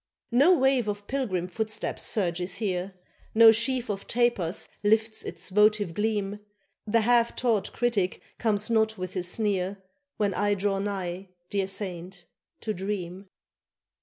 [0.31, 2.95] No wave of pilgrim footsteps surges here,
[3.35, 6.39] No sheaf of tapers lifts its votive gleam,
[6.87, 9.77] The half taught critic comes not with his sneer,
[10.17, 12.25] When I draw nigh, dear saint,
[12.61, 13.27] to dream.